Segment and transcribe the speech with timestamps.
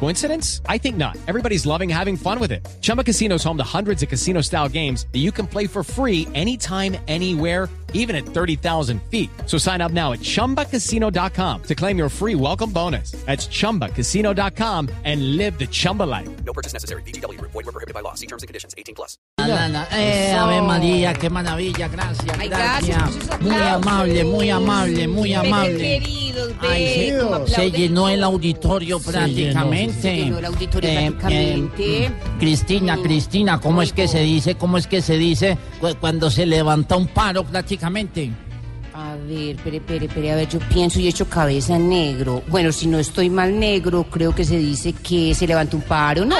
[0.00, 0.60] Coincidence?
[0.68, 1.16] I think not.
[1.26, 2.66] Everybody's loving having fun with it.
[2.82, 5.82] Chumba Casino is home to hundreds of casino style games that you can play for
[5.82, 9.30] free anytime, anywhere, even at 30,000 feet.
[9.46, 13.12] So sign up now at chumbacasino.com to claim your free welcome bonus.
[13.24, 16.28] That's chumbacasino.com and live the Chumba life.
[16.44, 17.02] No purchase necessary.
[17.02, 17.40] BGW.
[17.40, 18.14] Void were prohibited by law.
[18.14, 18.74] See terms and conditions.
[18.76, 19.16] 18 plus.
[19.38, 22.96] Na, na, Eh, Ave María, qué maravilla, gracias, Ay, gracias.
[22.98, 25.78] gracias, Muy amable, muy amable, muy Pero amable.
[25.78, 26.84] queridos, Ay,
[27.46, 30.00] se, llenó el auditorio prácticamente.
[30.02, 32.04] Se llenó el auditorio Eh, prácticamente.
[32.06, 32.98] eh, Cristina.
[33.02, 34.54] Cristina, ¿cómo es que se dice?
[34.56, 38.30] ¿Cómo es que se dice cu- cuando se levanta un paro prácticamente?
[38.96, 42.42] A ver, espere, espere, espere, a ver, yo pienso y echo cabeza negro.
[42.46, 46.24] Bueno, si no estoy mal negro, creo que se dice que se levanta un paro,
[46.24, 46.36] ¿no?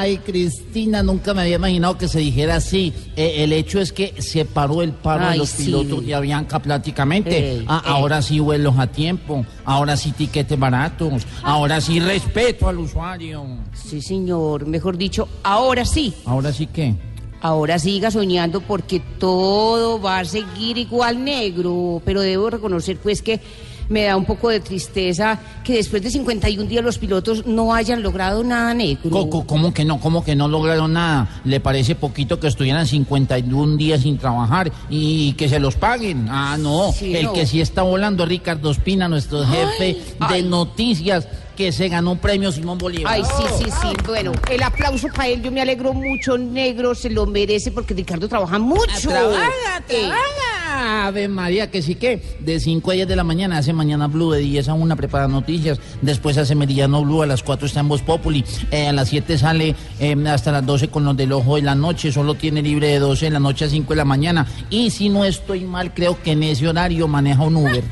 [0.00, 2.92] Ay, Cristina, nunca me había imaginado que se dijera así.
[3.16, 5.64] Eh, el hecho es que se paró el paro de Ay, los sí.
[5.64, 7.36] pilotos de Avianca prácticamente.
[7.52, 7.92] Ey, Ah, ey.
[7.92, 13.44] Ahora sí vuelos a tiempo, ahora sí tiquetes baratos, ahora sí respeto al usuario.
[13.74, 16.14] Sí, señor, mejor dicho, ahora sí.
[16.24, 16.94] Ahora sí que...
[17.40, 23.40] Ahora siga soñando porque todo va a seguir igual negro, pero debo reconocer pues que
[23.88, 28.02] me da un poco de tristeza que después de 51 días los pilotos no hayan
[28.02, 29.28] logrado nada negro.
[29.46, 30.00] ¿Cómo que no?
[30.00, 31.40] ¿Cómo que no lograron nada?
[31.44, 36.28] ¿Le parece poquito que estuvieran 51 días sin trabajar y que se los paguen?
[36.30, 36.92] Ah, no.
[36.92, 37.32] Sí, el no.
[37.32, 39.94] que sí está volando es Ricardo Espina, nuestro jefe
[40.28, 40.42] de ay.
[40.42, 41.26] noticias,
[41.58, 43.12] que se ganó un premio Simón Bolívar.
[43.12, 43.88] Ay, sí, sí, sí.
[44.06, 48.28] Bueno, el aplauso para él, yo me alegro mucho, negro, se lo merece porque Ricardo
[48.28, 49.08] trabaja mucho.
[49.08, 49.48] Trabaja,
[49.88, 51.06] Eh, trabaja.
[51.08, 54.30] Ave María, que sí que de 5 a 10 de la mañana hace Mañana Blue,
[54.30, 57.88] de 10 a 1 prepara noticias, después hace Meridiano Blue, a las 4 está en
[57.88, 61.56] Voz Populi, eh, a las 7 sale eh, hasta las 12 con los del Ojo
[61.56, 64.04] de la Noche, solo tiene libre de 12 de la noche a 5 de la
[64.04, 67.82] mañana, y si no estoy mal, creo que en ese horario maneja un Uber.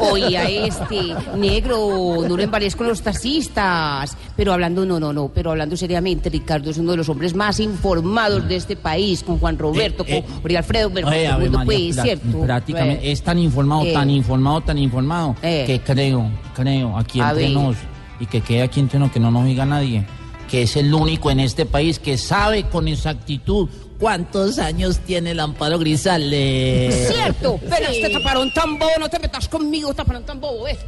[0.00, 4.16] Oiga, este, negro, no lo embarques con los taxistas.
[4.36, 7.60] Pero hablando, no, no, no, pero hablando seriamente, Ricardo es uno de los hombres más
[7.60, 12.40] informados de este país, con Juan Roberto, Eh, eh, con María Alfredo, Oye, prá- ¿cierto?
[12.40, 13.92] Prácticamente, Eh, es tan informado, eh.
[13.92, 15.64] tan informado, tan informado, Eh.
[15.66, 17.76] que creo, creo, aquí A entre nos,
[18.20, 20.04] y que quede aquí entre nos, que no nos diga nadie,
[20.50, 23.68] que es el único en este país que sabe con exactitud
[23.98, 27.08] cuántos años tiene el Amparo Grisales.
[27.12, 30.78] Cierto, pero este taparón tan bobo, no te metas conmigo, taparón tan bobo, ¿ves?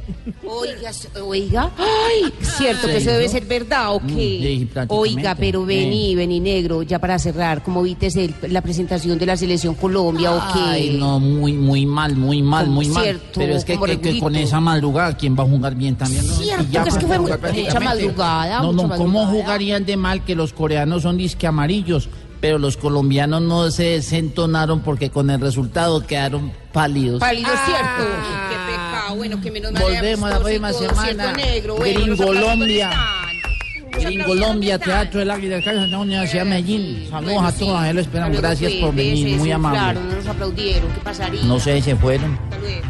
[0.47, 0.91] Oiga,
[1.23, 4.87] oiga, ay, cierto que eso debe ser verdad, ¿o Mm, sí, qué?
[4.89, 9.37] Oiga, pero vení, vení, negro, ya para cerrar, ¿cómo viste el- la presentación de la
[9.37, 10.61] selección Colombia, o qué?
[10.61, 13.03] Ay, no, muy, muy mal, muy mal, muy mal.
[13.03, 16.27] cierto, Pero es que, con esa madrugada, ¿quién va a jugar bien también?
[16.27, 19.85] No, Cierto, Y ya que es que fue mucha madrugada, No, mucha no, ¿cómo jugarían
[19.85, 22.09] de mal que los coreanos son disque amarillos?
[22.47, 27.19] Pero los colombianos no se desentonaron porque con el resultado quedaron pálidos.
[27.19, 27.65] Pálido, Ah.
[27.67, 28.13] ¿cierto?
[28.51, 31.03] Qué pecado, bueno, que menos mal Volvemos a la próxima semana.
[31.03, 31.75] ¿cierto, negro?
[31.77, 32.87] Bueno, Gringolombia.
[32.91, 34.11] aplausos ¿dónde están?
[34.13, 37.07] Gringolombia, Teatro del Águila Cali, la Universidad de Medellín.
[37.11, 37.59] Saludos Bueno, a sí.
[37.59, 38.37] todos, ahí lo esperamos.
[38.37, 40.01] Hasta luego, Gracias por venir, muy amable.
[40.01, 41.43] No nos aplaudieron, ¿qué pasaría?
[41.43, 42.39] No sé, se fueron.
[42.45, 42.87] Hasta luego.